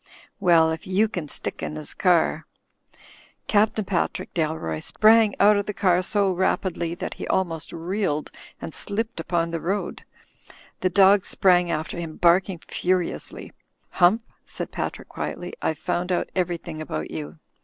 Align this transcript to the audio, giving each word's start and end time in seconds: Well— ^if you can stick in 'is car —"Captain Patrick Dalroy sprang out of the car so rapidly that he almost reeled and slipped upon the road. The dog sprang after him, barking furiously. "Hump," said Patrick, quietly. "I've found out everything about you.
Well— 0.39 0.71
^if 0.75 0.87
you 0.87 1.07
can 1.07 1.27
stick 1.29 1.61
in 1.61 1.77
'is 1.77 1.93
car 1.93 2.47
—"Captain 3.47 3.85
Patrick 3.85 4.33
Dalroy 4.33 4.79
sprang 4.81 5.35
out 5.39 5.57
of 5.57 5.67
the 5.67 5.75
car 5.75 6.01
so 6.01 6.31
rapidly 6.31 6.95
that 6.95 7.13
he 7.13 7.27
almost 7.27 7.71
reeled 7.71 8.31
and 8.59 8.73
slipped 8.73 9.19
upon 9.19 9.51
the 9.51 9.59
road. 9.61 10.03
The 10.79 10.89
dog 10.89 11.25
sprang 11.27 11.69
after 11.69 11.99
him, 11.99 12.15
barking 12.15 12.57
furiously. 12.57 13.53
"Hump," 13.91 14.23
said 14.47 14.71
Patrick, 14.71 15.07
quietly. 15.09 15.53
"I've 15.61 15.77
found 15.77 16.11
out 16.11 16.31
everything 16.35 16.81
about 16.81 17.11
you. 17.11 17.37